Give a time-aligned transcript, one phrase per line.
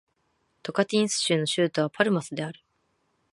[0.63, 2.59] トカンティンス州の州都はパルマスである